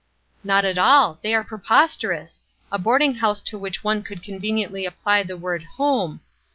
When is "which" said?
3.59-3.83